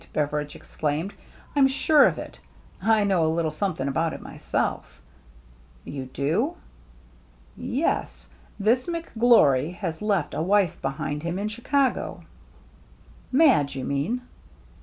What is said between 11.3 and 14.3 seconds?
in Chicago."" Madge, you mean